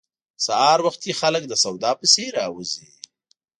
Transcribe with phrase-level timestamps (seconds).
[0.45, 2.87] سهار وختي خلک د سودا پسې راوزي.